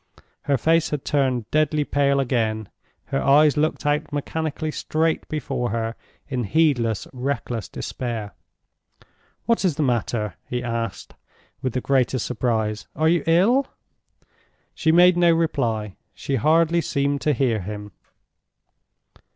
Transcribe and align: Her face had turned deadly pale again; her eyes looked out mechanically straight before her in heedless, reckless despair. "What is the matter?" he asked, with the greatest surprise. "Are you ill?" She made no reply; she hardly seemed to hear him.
Her 0.45 0.57
face 0.57 0.89
had 0.89 1.05
turned 1.05 1.51
deadly 1.51 1.83
pale 1.83 2.19
again; 2.19 2.69
her 3.05 3.21
eyes 3.21 3.55
looked 3.55 3.85
out 3.85 4.11
mechanically 4.11 4.71
straight 4.71 5.27
before 5.29 5.69
her 5.69 5.93
in 6.27 6.45
heedless, 6.45 7.07
reckless 7.13 7.69
despair. 7.69 8.33
"What 9.45 9.63
is 9.63 9.75
the 9.75 9.83
matter?" 9.83 10.37
he 10.49 10.63
asked, 10.63 11.13
with 11.61 11.73
the 11.73 11.81
greatest 11.81 12.25
surprise. 12.25 12.87
"Are 12.95 13.09
you 13.09 13.23
ill?" 13.27 13.67
She 14.73 14.91
made 14.91 15.17
no 15.17 15.31
reply; 15.33 15.97
she 16.15 16.37
hardly 16.37 16.81
seemed 16.81 17.21
to 17.21 17.33
hear 17.33 17.59
him. 17.61 17.91